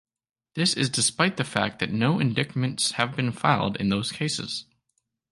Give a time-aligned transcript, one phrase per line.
[0.55, 4.65] This is despite the fact that no indictments have been filed in those cases.